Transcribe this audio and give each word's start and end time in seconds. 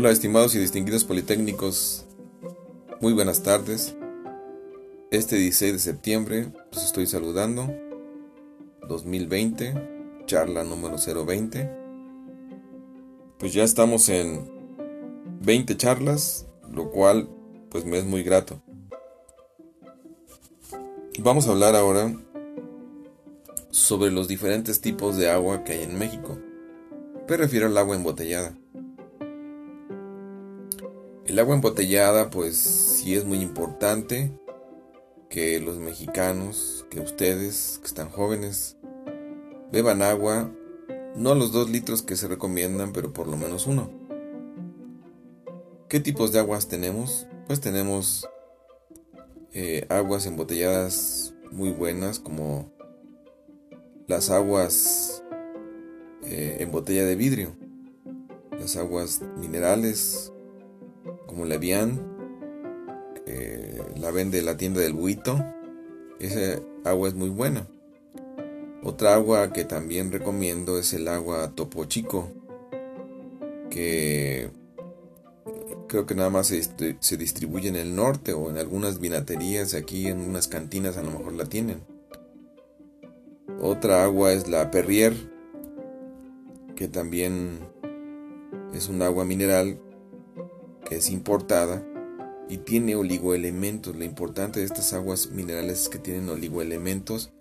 Hola 0.00 0.12
estimados 0.12 0.54
y 0.54 0.58
distinguidos 0.58 1.04
politécnicos, 1.04 2.06
muy 3.02 3.12
buenas 3.12 3.42
tardes. 3.42 3.94
Este 5.10 5.36
16 5.36 5.74
de 5.74 5.78
septiembre 5.78 6.52
los 6.72 6.82
estoy 6.82 7.06
saludando, 7.06 7.70
2020, 8.88 9.74
charla 10.24 10.64
número 10.64 10.96
020. 10.96 11.70
Pues 13.38 13.52
ya 13.52 13.62
estamos 13.62 14.08
en 14.08 14.50
20 15.42 15.76
charlas, 15.76 16.46
lo 16.72 16.90
cual 16.90 17.28
pues 17.68 17.84
me 17.84 17.98
es 17.98 18.06
muy 18.06 18.22
grato. 18.22 18.62
Vamos 21.18 21.46
a 21.46 21.50
hablar 21.50 21.76
ahora 21.76 22.18
sobre 23.68 24.10
los 24.10 24.28
diferentes 24.28 24.80
tipos 24.80 25.18
de 25.18 25.28
agua 25.28 25.62
que 25.62 25.72
hay 25.72 25.82
en 25.82 25.98
México. 25.98 26.38
Me 27.28 27.36
refiero 27.36 27.66
al 27.66 27.76
agua 27.76 27.96
embotellada. 27.96 28.56
El 31.30 31.38
agua 31.38 31.54
embotellada 31.54 32.28
pues 32.28 32.56
sí 32.56 33.14
es 33.14 33.24
muy 33.24 33.38
importante 33.38 34.32
que 35.28 35.60
los 35.60 35.78
mexicanos, 35.78 36.84
que 36.90 36.98
ustedes 36.98 37.78
que 37.78 37.86
están 37.86 38.10
jóvenes, 38.10 38.76
beban 39.70 40.02
agua, 40.02 40.50
no 41.14 41.36
los 41.36 41.52
dos 41.52 41.70
litros 41.70 42.02
que 42.02 42.16
se 42.16 42.26
recomiendan, 42.26 42.92
pero 42.92 43.12
por 43.12 43.28
lo 43.28 43.36
menos 43.36 43.68
uno. 43.68 43.92
¿Qué 45.88 46.00
tipos 46.00 46.32
de 46.32 46.40
aguas 46.40 46.66
tenemos? 46.66 47.28
Pues 47.46 47.60
tenemos 47.60 48.28
eh, 49.52 49.86
aguas 49.88 50.26
embotelladas 50.26 51.32
muy 51.52 51.70
buenas 51.70 52.18
como 52.18 52.72
las 54.08 54.30
aguas 54.30 55.22
eh, 56.24 56.56
en 56.58 56.72
botella 56.72 57.04
de 57.04 57.14
vidrio, 57.14 57.56
las 58.58 58.74
aguas 58.76 59.22
minerales 59.36 60.32
como 61.30 61.44
la 61.44 61.58
Vian, 61.58 62.00
que 63.14 63.80
la 63.96 64.10
vende 64.10 64.42
la 64.42 64.56
tienda 64.56 64.80
del 64.80 64.94
Buito, 64.94 65.42
esa 66.18 66.60
agua 66.84 67.08
es 67.08 67.14
muy 67.14 67.28
buena. 67.28 67.68
Otra 68.82 69.14
agua 69.14 69.52
que 69.52 69.64
también 69.64 70.10
recomiendo 70.10 70.76
es 70.76 70.92
el 70.92 71.06
agua 71.06 71.52
Topo 71.54 71.84
Chico, 71.84 72.32
que 73.70 74.50
creo 75.86 76.04
que 76.04 76.16
nada 76.16 76.30
más 76.30 76.48
se, 76.48 76.62
se, 76.98 77.16
distribuye 77.16 77.68
en 77.68 77.76
el 77.76 77.94
norte 77.94 78.32
o 78.32 78.50
en 78.50 78.58
algunas 78.58 78.98
vinaterías, 78.98 79.74
aquí 79.74 80.08
en 80.08 80.18
unas 80.20 80.48
cantinas 80.48 80.96
a 80.96 81.02
lo 81.02 81.12
mejor 81.12 81.34
la 81.34 81.44
tienen. 81.44 81.80
Otra 83.62 84.02
agua 84.02 84.32
es 84.32 84.48
la 84.48 84.72
Perrier, 84.72 85.14
que 86.74 86.88
también 86.88 87.60
es 88.74 88.88
un 88.88 89.02
agua 89.02 89.24
mineral 89.24 89.78
es 90.90 91.10
importada 91.10 91.84
y 92.48 92.58
tiene 92.58 92.96
oligoelementos. 92.96 93.96
Lo 93.96 94.04
importante 94.04 94.60
de 94.60 94.66
estas 94.66 94.92
aguas 94.92 95.30
minerales 95.30 95.82
es 95.82 95.88
que 95.88 95.98
tienen 95.98 96.28
oligoelementos 96.28 97.32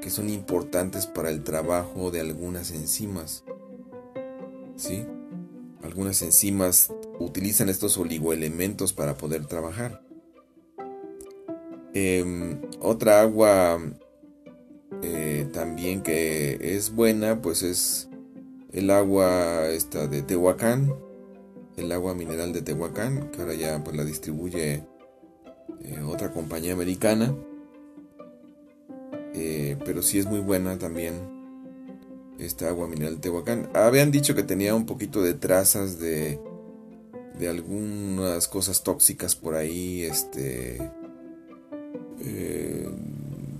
que 0.00 0.10
son 0.10 0.28
importantes 0.28 1.06
para 1.06 1.30
el 1.30 1.44
trabajo 1.44 2.10
de 2.10 2.20
algunas 2.20 2.70
enzimas. 2.72 3.44
¿Sí? 4.76 5.06
Algunas 5.82 6.22
enzimas 6.22 6.92
utilizan 7.18 7.68
estos 7.68 7.98
oligoelementos 7.98 8.92
para 8.92 9.16
poder 9.16 9.46
trabajar. 9.46 10.02
Em, 11.94 12.60
otra 12.80 13.20
agua 13.20 13.78
eh, 15.02 15.46
también 15.52 16.02
que 16.02 16.76
es 16.76 16.94
buena, 16.94 17.42
pues 17.42 17.62
es 17.62 18.08
el 18.72 18.90
agua 18.90 19.68
esta 19.68 20.06
de 20.06 20.22
Tehuacán, 20.22 20.94
el 21.76 21.92
agua 21.92 22.14
mineral 22.14 22.52
de 22.52 22.62
Tehuacán, 22.62 23.30
que 23.30 23.40
ahora 23.40 23.54
ya 23.54 23.82
pues, 23.82 23.96
la 23.96 24.04
distribuye 24.04 24.84
eh, 25.80 26.00
otra 26.06 26.32
compañía 26.32 26.72
americana. 26.72 27.34
Eh, 29.34 29.76
pero 29.84 30.02
sí 30.02 30.18
es 30.18 30.26
muy 30.26 30.40
buena 30.40 30.78
también 30.78 31.14
esta 32.38 32.68
agua 32.68 32.88
mineral 32.88 33.14
de 33.14 33.20
Tehuacán. 33.20 33.70
Habían 33.74 34.10
dicho 34.10 34.34
que 34.34 34.42
tenía 34.42 34.74
un 34.74 34.86
poquito 34.86 35.22
de 35.22 35.34
trazas 35.34 35.98
de, 35.98 36.38
de 37.38 37.48
algunas 37.48 38.48
cosas 38.48 38.82
tóxicas 38.82 39.34
por 39.34 39.54
ahí, 39.54 40.02
este 40.02 40.78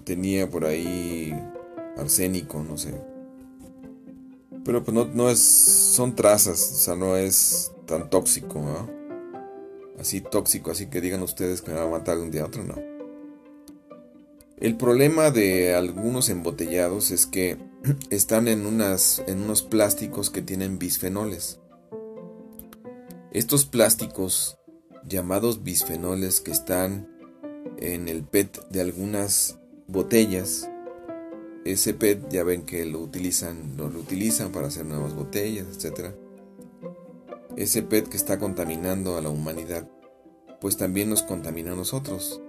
tenía 0.05 0.49
por 0.49 0.65
ahí 0.65 1.33
arsénico, 1.97 2.63
no 2.63 2.77
sé. 2.77 2.95
Pero 4.65 4.85
pues 4.85 4.95
no, 4.95 5.07
no 5.07 5.29
es, 5.31 5.41
son 5.41 6.15
trazas, 6.15 6.73
o 6.73 6.77
sea, 6.77 6.97
no 6.97 7.17
es 7.17 7.72
tan 7.87 8.11
tóxico. 8.11 8.89
Así 9.99 10.21
tóxico, 10.21 10.71
así 10.71 10.87
que 10.87 11.01
digan 11.01 11.23
ustedes 11.23 11.63
que 11.63 11.71
me 11.71 11.79
va 11.79 11.85
a 11.85 11.91
matar 11.91 12.17
de 12.17 12.23
un 12.23 12.31
día 12.31 12.43
a 12.43 12.47
otro, 12.47 12.65
no. 12.65 12.75
El 14.59 14.77
problema 14.77 15.33
de 15.33 15.75
algunos 15.75 16.29
embotellados 16.29 17.11
es 17.11 17.27
que 17.27 17.59
están 18.11 18.47
en, 18.49 18.65
unas, 18.65 19.23
en 19.27 19.43
unos 19.43 19.63
plásticos 19.63 20.31
que 20.31 20.41
tienen 20.41 20.79
bisfenoles. 20.79 21.59
Estos 23.33 23.65
plásticos, 23.65 24.59
llamados 25.09 25.65
bisfenoles, 25.65 26.41
que 26.41 26.53
están 26.53 27.09
en 27.79 28.09
el 28.09 28.23
PET 28.23 28.69
de 28.69 28.81
algunas 28.81 29.59
botellas. 29.89 30.71
Ese 31.65 31.95
PET 31.95 32.29
ya 32.31 32.45
ven 32.45 32.63
que 32.63 32.85
lo 32.85 33.01
utilizan, 33.01 33.77
lo, 33.77 33.87
utilizan 33.87 34.53
para 34.53 34.69
hacer 34.69 34.85
nuevas 34.85 35.15
botellas, 35.15 35.67
etc. 35.77 36.15
Ese 37.57 37.83
PET 37.83 38.09
que 38.09 38.17
está 38.17 38.39
contaminando 38.39 39.17
a 39.17 39.23
la 39.23 39.29
humanidad, 39.29 39.89
pues 40.61 40.77
también 40.77 41.11
nos 41.11 41.23
contamina 41.23 41.73
a 41.73 41.77
nosotros. 41.77 42.41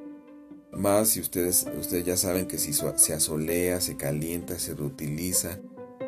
Más 0.72 1.10
si 1.10 1.20
ustedes, 1.20 1.66
ustedes 1.80 2.06
ya 2.06 2.18
saben 2.18 2.48
que 2.48 2.58
si 2.58 2.74
se 2.74 3.14
asolea, 3.14 3.82
se 3.82 3.98
calienta, 3.98 4.58
se 4.58 4.74
reutiliza, 4.74 5.60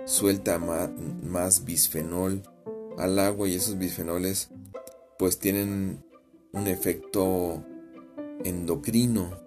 suelta 0.05 0.57
más, 0.59 0.89
más 1.23 1.65
bisfenol 1.65 2.43
al 2.97 3.19
agua 3.19 3.47
y 3.47 3.55
esos 3.55 3.77
bisfenoles 3.77 4.49
pues 5.19 5.39
tienen 5.39 6.03
un 6.53 6.67
efecto 6.67 7.63
endocrino 8.43 9.45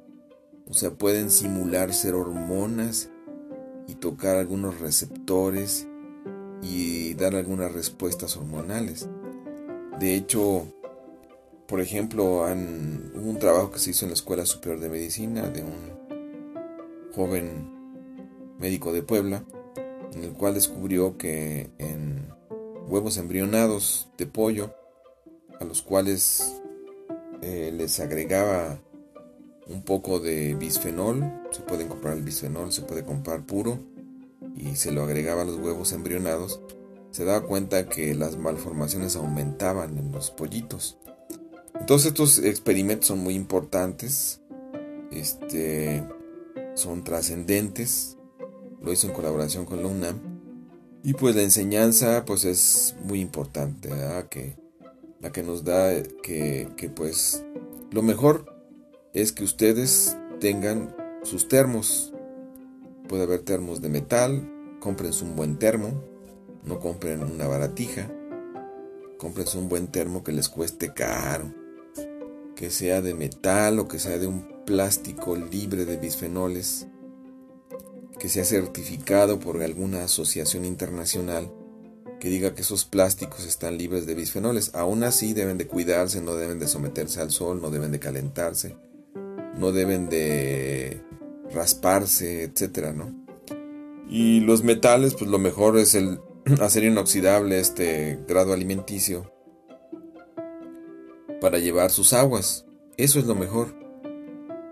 o 0.70 0.74
sea, 0.74 0.90
pueden 0.90 1.30
simular 1.30 1.94
ser 1.94 2.14
hormonas 2.14 3.08
y 3.86 3.94
tocar 3.94 4.36
algunos 4.36 4.80
receptores 4.80 5.88
y 6.60 7.14
dar 7.14 7.34
algunas 7.34 7.72
respuestas 7.72 8.36
hormonales. 8.36 9.08
De 9.98 10.14
hecho, 10.14 10.66
por 11.66 11.80
ejemplo, 11.80 12.44
han, 12.44 13.12
hubo 13.14 13.30
un 13.30 13.38
trabajo 13.38 13.70
que 13.70 13.78
se 13.78 13.90
hizo 13.90 14.04
en 14.04 14.10
la 14.10 14.14
Escuela 14.14 14.46
Superior 14.46 14.80
de 14.80 14.88
Medicina 14.88 15.48
de 15.48 15.62
un 15.62 15.98
joven 17.14 17.78
médico 18.58 18.92
de 18.92 19.02
Puebla, 19.02 19.44
en 20.12 20.24
el 20.24 20.32
cual 20.32 20.54
descubrió 20.54 21.18
que 21.18 21.70
en 21.78 22.28
huevos 22.88 23.16
embrionados 23.18 24.08
de 24.16 24.26
pollo, 24.26 24.74
a 25.60 25.64
los 25.64 25.82
cuales 25.82 26.60
eh, 27.42 27.72
les 27.76 28.00
agregaba 28.00 28.78
un 29.66 29.82
poco 29.82 30.20
de 30.20 30.54
bisfenol, 30.54 31.24
se 31.50 31.60
puede 31.62 31.86
comprar 31.86 32.16
el 32.16 32.22
bisfenol, 32.22 32.72
se 32.72 32.82
puede 32.82 33.04
comprar 33.04 33.44
puro 33.44 33.78
y 34.56 34.76
se 34.76 34.92
lo 34.92 35.02
agregaba 35.02 35.42
a 35.42 35.44
los 35.44 35.56
huevos 35.56 35.92
embrionados, 35.92 36.60
se 37.10 37.24
daba 37.24 37.46
cuenta 37.46 37.88
que 37.88 38.14
las 38.14 38.36
malformaciones 38.36 39.16
aumentaban 39.16 39.98
en 39.98 40.12
los 40.12 40.30
pollitos. 40.30 40.98
Entonces 41.78 42.08
estos 42.08 42.38
experimentos 42.38 43.06
son 43.06 43.20
muy 43.20 43.34
importantes, 43.34 44.40
este, 45.10 46.04
son 46.74 47.04
trascendentes, 47.04 48.16
lo 48.80 48.92
hizo 48.92 49.06
en 49.06 49.14
colaboración 49.14 49.64
con 49.64 49.82
la 49.82 49.88
UNAM 49.88 50.18
y 51.02 51.14
pues 51.14 51.36
la 51.36 51.42
enseñanza 51.42 52.24
pues 52.24 52.44
es 52.44 52.96
muy 53.04 53.20
importante, 53.20 53.90
que 54.30 54.56
la 55.20 55.32
que 55.32 55.42
nos 55.42 55.64
da 55.64 56.02
que, 56.22 56.68
que 56.76 56.90
pues 56.90 57.44
lo 57.90 58.02
mejor 58.02 58.54
es 59.14 59.32
que 59.32 59.44
ustedes 59.44 60.16
tengan 60.40 60.94
sus 61.22 61.48
termos. 61.48 62.12
Puede 63.08 63.22
haber 63.22 63.40
termos 63.42 63.80
de 63.80 63.88
metal, 63.88 64.52
cómprense 64.80 65.24
un 65.24 65.34
buen 65.34 65.58
termo, 65.58 66.02
no 66.64 66.80
compren 66.80 67.22
una 67.22 67.46
baratija, 67.46 68.10
cómprense 69.18 69.58
un 69.58 69.68
buen 69.68 69.88
termo 69.88 70.22
que 70.22 70.32
les 70.32 70.48
cueste 70.48 70.92
caro, 70.92 71.52
que 72.54 72.70
sea 72.70 73.00
de 73.00 73.14
metal 73.14 73.78
o 73.78 73.88
que 73.88 73.98
sea 73.98 74.18
de 74.18 74.26
un 74.26 74.64
plástico 74.64 75.36
libre 75.36 75.84
de 75.84 75.96
bisfenoles, 75.96 76.86
que 78.18 78.28
sea 78.28 78.44
certificado 78.44 79.38
por 79.38 79.62
alguna 79.62 80.04
asociación 80.04 80.64
internacional 80.64 81.52
que 82.20 82.28
diga 82.28 82.54
que 82.54 82.62
esos 82.62 82.84
plásticos 82.84 83.46
están 83.46 83.78
libres 83.78 84.04
de 84.04 84.16
bisfenoles. 84.16 84.74
Aún 84.74 85.04
así 85.04 85.34
deben 85.34 85.56
de 85.56 85.68
cuidarse, 85.68 86.20
no 86.20 86.34
deben 86.34 86.58
de 86.58 86.66
someterse 86.66 87.20
al 87.20 87.30
sol, 87.30 87.62
no 87.62 87.70
deben 87.70 87.92
de 87.92 88.00
calentarse 88.00 88.74
no 89.58 89.72
deben 89.72 90.08
de 90.08 91.02
rasparse, 91.52 92.44
etcétera, 92.44 92.92
¿no? 92.92 93.12
Y 94.08 94.40
los 94.40 94.62
metales, 94.62 95.14
pues 95.14 95.30
lo 95.30 95.38
mejor 95.38 95.76
es 95.76 95.94
el 95.94 96.20
acero 96.60 96.86
inoxidable, 96.86 97.58
este 97.58 98.18
grado 98.26 98.52
alimenticio, 98.52 99.32
para 101.40 101.58
llevar 101.58 101.90
sus 101.90 102.12
aguas. 102.12 102.66
Eso 102.96 103.18
es 103.18 103.26
lo 103.26 103.34
mejor. 103.34 103.74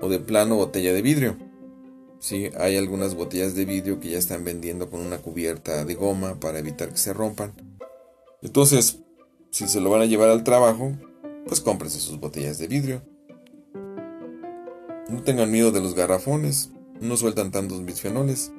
O 0.01 0.09
de 0.09 0.19
plano 0.19 0.57
botella 0.57 0.93
de 0.93 1.03
vidrio. 1.03 1.37
Sí, 2.19 2.51
hay 2.59 2.77
algunas 2.77 3.15
botellas 3.15 3.55
de 3.55 3.65
vidrio 3.65 4.01
que 4.01 4.11
ya 4.11 4.19
están 4.19 4.45
vendiendo 4.45 4.91
con 4.91 5.01
una 5.01 5.19
cubierta 5.19 5.85
de 5.85 5.95
goma 5.95 6.41
para 6.41 6.59
evitar 6.59 6.91
que 6.91 6.97
se 6.97 7.13
rompan. 7.13 7.55
Entonces, 8.43 9.01
si 9.51 9.69
se 9.69 9.81
lo 9.81 9.91
van 9.91 10.03
a 10.03 10.07
llevar 10.07 10.29
al 10.31 10.45
trabajo, 10.45 10.93
pues 11.47 11.61
cómprense 11.61 12.01
sus 12.01 12.19
botellas 12.19 12.59
de 12.59 12.69
vidrio. 12.69 13.03
No 15.09 15.23
tengan 15.23 15.51
miedo 15.51 15.71
de 15.71 15.81
los 15.81 15.95
garrafones, 15.95 16.71
no 17.01 17.17
sueltan 17.17 17.53
tantos 17.53 17.85
bisfenoles. 17.85 18.53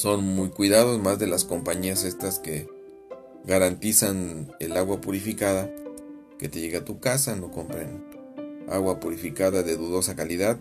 Son 0.00 0.24
muy 0.24 0.48
cuidados 0.48 0.98
más 0.98 1.18
de 1.18 1.26
las 1.26 1.44
compañías 1.44 2.04
estas 2.04 2.38
que 2.38 2.66
garantizan 3.44 4.50
el 4.58 4.78
agua 4.78 5.02
purificada 5.02 5.70
que 6.38 6.48
te 6.48 6.58
llega 6.58 6.78
a 6.78 6.84
tu 6.86 7.00
casa, 7.00 7.36
no 7.36 7.50
compren 7.50 8.02
agua 8.70 8.98
purificada 8.98 9.62
de 9.62 9.76
dudosa 9.76 10.16
calidad. 10.16 10.58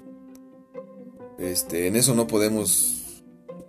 Este, 1.37 1.87
en 1.87 1.95
eso 1.95 2.15
no 2.15 2.27
podemos 2.27 3.23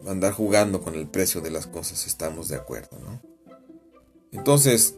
andar 0.08 0.32
jugando 0.32 0.80
con 0.80 0.96
el 0.96 1.06
precio 1.06 1.40
de 1.40 1.52
las 1.52 1.68
cosas, 1.68 2.04
estamos 2.04 2.48
de 2.48 2.56
acuerdo, 2.56 2.98
¿no? 2.98 3.22
Entonces, 4.32 4.96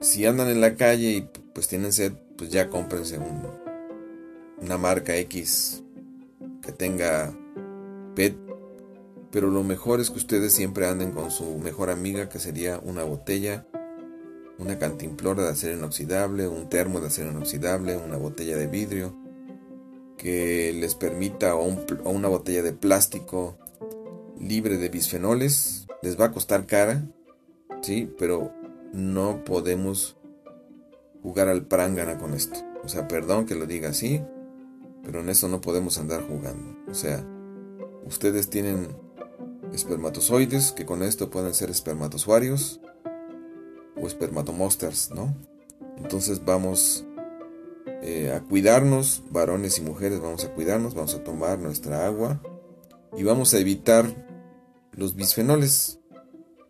si 0.00 0.26
andan 0.26 0.50
en 0.50 0.60
la 0.60 0.76
calle 0.76 1.12
y 1.12 1.28
pues 1.54 1.66
tienen 1.68 1.94
sed, 1.94 2.12
pues 2.36 2.50
ya 2.50 2.68
cómprense 2.68 3.18
una 4.60 4.76
marca 4.76 5.16
X 5.16 5.82
que 6.60 6.72
tenga 6.72 7.34
PET. 8.14 8.51
Pero 9.32 9.50
lo 9.50 9.64
mejor 9.64 10.00
es 10.00 10.10
que 10.10 10.18
ustedes 10.18 10.52
siempre 10.52 10.86
anden 10.86 11.10
con 11.10 11.30
su 11.30 11.58
mejor 11.58 11.88
amiga, 11.88 12.28
que 12.28 12.38
sería 12.38 12.78
una 12.78 13.02
botella, 13.02 13.66
una 14.58 14.78
cantimplora 14.78 15.42
de 15.42 15.48
acero 15.48 15.78
inoxidable, 15.78 16.46
un 16.46 16.68
termo 16.68 17.00
de 17.00 17.06
acero 17.06 17.30
inoxidable, 17.30 17.96
una 17.96 18.18
botella 18.18 18.58
de 18.58 18.66
vidrio, 18.66 19.16
que 20.18 20.74
les 20.78 20.94
permita, 20.94 21.56
o, 21.56 21.66
o 22.04 22.10
una 22.10 22.28
botella 22.28 22.62
de 22.62 22.74
plástico 22.74 23.56
libre 24.38 24.76
de 24.76 24.90
bisfenoles. 24.90 25.86
Les 26.02 26.20
va 26.20 26.26
a 26.26 26.32
costar 26.32 26.66
cara, 26.66 27.08
sí, 27.80 28.12
pero 28.18 28.52
no 28.92 29.44
podemos 29.44 30.18
jugar 31.22 31.48
al 31.48 31.64
prángana 31.64 32.18
con 32.18 32.34
esto. 32.34 32.58
O 32.84 32.88
sea, 32.88 33.08
perdón 33.08 33.46
que 33.46 33.54
lo 33.54 33.64
diga 33.64 33.88
así, 33.88 34.20
pero 35.02 35.20
en 35.20 35.30
eso 35.30 35.48
no 35.48 35.62
podemos 35.62 35.96
andar 35.96 36.22
jugando. 36.28 36.76
O 36.90 36.94
sea, 36.94 37.24
ustedes 38.04 38.50
tienen 38.50 38.88
espermatozoides 39.72 40.72
que 40.72 40.86
con 40.86 41.02
esto 41.02 41.30
pueden 41.30 41.54
ser 41.54 41.70
espermatozoarios 41.70 42.80
o 44.00 44.06
espermatomosters, 44.06 45.10
¿no? 45.10 45.34
Entonces 45.96 46.44
vamos 46.44 47.04
eh, 48.02 48.32
a 48.32 48.40
cuidarnos, 48.40 49.22
varones 49.30 49.78
y 49.78 49.82
mujeres, 49.82 50.20
vamos 50.20 50.44
a 50.44 50.52
cuidarnos, 50.52 50.94
vamos 50.94 51.14
a 51.14 51.22
tomar 51.22 51.58
nuestra 51.58 52.06
agua 52.06 52.40
y 53.16 53.22
vamos 53.22 53.54
a 53.54 53.58
evitar 53.58 54.04
los 54.92 55.14
bisfenoles. 55.14 56.00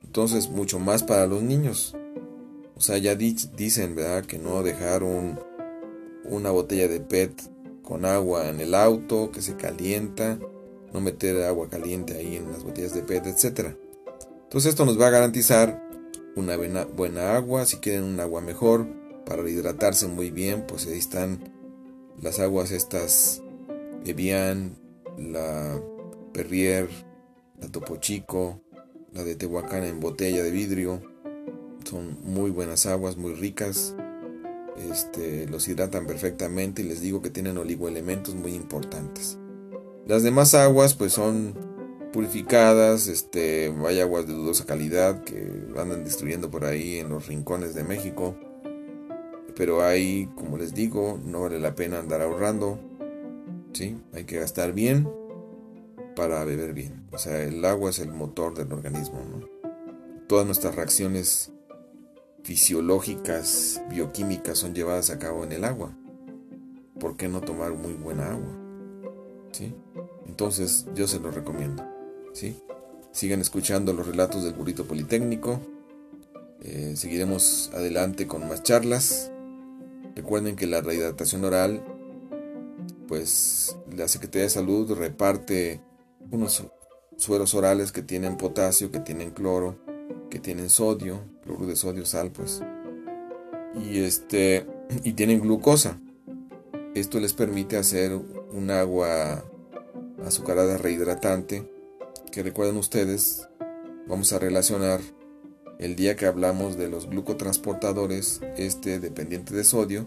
Entonces, 0.02 0.50
mucho 0.50 0.78
más 0.78 1.02
para 1.02 1.26
los 1.26 1.42
niños. 1.42 1.96
O 2.76 2.80
sea, 2.80 2.98
ya 2.98 3.14
dicen, 3.14 3.94
¿verdad? 3.94 4.24
Que 4.24 4.38
no 4.38 4.62
dejar 4.62 5.02
un, 5.02 5.38
una 6.24 6.50
botella 6.50 6.88
de 6.88 7.00
PET 7.00 7.32
con 7.82 8.04
agua 8.04 8.48
en 8.48 8.60
el 8.60 8.74
auto, 8.74 9.30
que 9.30 9.40
se 9.40 9.56
calienta, 9.56 10.38
no 10.92 11.00
meter 11.00 11.42
agua 11.42 11.68
caliente 11.68 12.16
ahí 12.16 12.36
en 12.36 12.52
las 12.52 12.62
botellas 12.62 12.94
de 12.94 13.02
PET, 13.02 13.26
etc. 13.26 13.74
Entonces 14.44 14.70
esto 14.70 14.84
nos 14.84 15.00
va 15.00 15.06
a 15.06 15.10
garantizar 15.10 15.82
una 16.36 16.56
buena, 16.56 16.84
buena 16.84 17.36
agua, 17.36 17.66
si 17.66 17.78
quieren 17.78 18.04
un 18.04 18.20
agua 18.20 18.40
mejor, 18.40 18.86
para 19.24 19.48
hidratarse 19.48 20.08
muy 20.08 20.30
bien, 20.30 20.66
pues 20.66 20.86
ahí 20.86 20.98
están 20.98 21.52
las 22.20 22.38
aguas 22.38 22.70
estas 22.70 23.42
Evian, 24.04 24.76
la 25.16 25.80
Perrier, 26.32 26.88
la 27.60 27.68
Topo 27.68 27.96
Chico, 27.96 28.60
la 29.12 29.24
de 29.24 29.36
Tehuacán 29.36 29.84
en 29.84 30.00
botella 30.00 30.42
de 30.42 30.50
vidrio. 30.50 31.02
Son 31.84 32.18
muy 32.22 32.50
buenas 32.50 32.86
aguas, 32.86 33.16
muy 33.16 33.34
ricas. 33.34 33.94
Este, 34.90 35.46
los 35.46 35.68
hidratan 35.68 36.06
perfectamente 36.06 36.82
y 36.82 36.86
les 36.86 37.00
digo 37.00 37.20
que 37.20 37.30
tienen 37.30 37.58
oligoelementos 37.58 38.34
muy 38.34 38.54
importantes. 38.54 39.38
Las 40.06 40.22
demás 40.22 40.54
aguas 40.54 40.94
pues 40.94 41.12
son 41.12 41.54
purificadas, 42.12 43.06
este, 43.06 43.74
hay 43.86 44.00
aguas 44.00 44.26
de 44.26 44.34
dudosa 44.34 44.66
calidad 44.66 45.24
que 45.24 45.48
andan 45.78 46.04
destruyendo 46.04 46.50
por 46.50 46.64
ahí 46.64 46.98
en 46.98 47.08
los 47.08 47.26
rincones 47.26 47.74
de 47.74 47.84
México. 47.84 48.36
Pero 49.54 49.82
ahí, 49.82 50.28
como 50.34 50.58
les 50.58 50.74
digo, 50.74 51.18
no 51.24 51.42
vale 51.42 51.60
la 51.60 51.74
pena 51.74 51.98
andar 51.98 52.20
ahorrando. 52.20 52.78
¿sí? 53.72 53.98
Hay 54.12 54.24
que 54.24 54.38
gastar 54.38 54.72
bien 54.72 55.08
para 56.14 56.44
beber 56.44 56.72
bien. 56.74 57.06
O 57.12 57.18
sea, 57.18 57.42
el 57.42 57.64
agua 57.64 57.90
es 57.90 57.98
el 57.98 58.12
motor 58.12 58.54
del 58.54 58.72
organismo. 58.72 59.18
Todas 60.26 60.46
nuestras 60.46 60.74
reacciones 60.74 61.52
fisiológicas, 62.42 63.82
bioquímicas 63.90 64.58
son 64.58 64.74
llevadas 64.74 65.10
a 65.10 65.18
cabo 65.18 65.44
en 65.44 65.52
el 65.52 65.64
agua. 65.64 65.96
¿Por 66.98 67.16
qué 67.16 67.28
no 67.28 67.40
tomar 67.40 67.72
muy 67.72 67.94
buena 67.94 68.30
agua? 68.30 68.58
¿Sí? 69.52 69.74
Entonces 70.26 70.86
yo 70.94 71.06
se 71.06 71.20
lo 71.20 71.30
recomiendo. 71.30 71.84
¿Sí? 72.32 72.56
Sigan 73.12 73.40
escuchando 73.40 73.92
los 73.92 74.06
relatos 74.06 74.44
del 74.44 74.54
burrito 74.54 74.86
politécnico. 74.86 75.60
Eh, 76.62 76.94
seguiremos 76.96 77.70
adelante 77.74 78.26
con 78.26 78.48
más 78.48 78.62
charlas. 78.62 79.30
Recuerden 80.14 80.56
que 80.56 80.66
la 80.66 80.80
rehidratación 80.80 81.44
oral, 81.44 81.82
pues 83.08 83.76
la 83.94 84.08
Secretaría 84.08 84.44
de 84.44 84.50
Salud 84.50 84.92
reparte 84.92 85.80
unos 86.30 86.64
sueros 87.16 87.54
orales 87.54 87.92
que 87.92 88.02
tienen 88.02 88.36
potasio, 88.36 88.90
que 88.90 89.00
tienen 89.00 89.30
cloro, 89.30 89.76
que 90.30 90.38
tienen 90.38 90.70
sodio, 90.70 91.20
cloruro 91.42 91.66
de 91.66 91.76
sodio, 91.76 92.06
sal, 92.06 92.30
pues. 92.30 92.62
Y 93.74 94.00
este 94.00 94.66
y 95.02 95.12
tienen 95.12 95.40
glucosa. 95.40 95.98
Esto 96.94 97.20
les 97.20 97.32
permite 97.32 97.76
hacer 97.76 98.14
un 98.14 98.70
agua 98.70 99.44
azucarada 100.26 100.78
rehidratante 100.78 101.70
que 102.30 102.42
recuerden 102.42 102.78
ustedes, 102.78 103.48
vamos 104.08 104.32
a 104.32 104.38
relacionar 104.38 105.00
el 105.78 105.96
día 105.96 106.16
que 106.16 106.26
hablamos 106.26 106.76
de 106.76 106.88
los 106.88 107.08
glucotransportadores, 107.08 108.40
este 108.56 109.00
dependiente 109.00 109.54
de 109.54 109.64
sodio, 109.64 110.06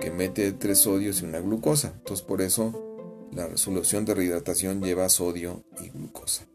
que 0.00 0.10
mete 0.10 0.52
tres 0.52 0.78
sodios 0.80 1.22
y 1.22 1.26
una 1.26 1.40
glucosa. 1.40 1.92
Entonces 1.96 2.24
por 2.24 2.42
eso 2.42 3.28
la 3.32 3.56
solución 3.56 4.04
de 4.04 4.14
rehidratación 4.14 4.82
lleva 4.82 5.08
sodio 5.08 5.64
y 5.80 5.90
glucosa 5.90 6.46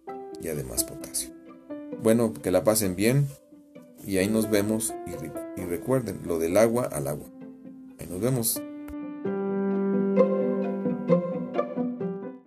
y 0.42 0.50
además 0.50 0.84
potasio. 0.84 1.30
Bueno, 2.02 2.34
que 2.34 2.52
la 2.52 2.64
pasen 2.64 2.96
bien 2.96 3.28
y 4.06 4.18
ahí 4.18 4.28
nos 4.28 4.50
vemos 4.50 4.94
y, 5.08 5.62
y 5.62 5.66
recuerden 5.66 6.22
lo 6.26 6.40
del 6.40 6.58
agua 6.58 6.86
al 6.86 7.08
agua. 7.08 7.28
Ahí 8.00 8.08
nos 8.08 8.20
vemos. 8.20 8.62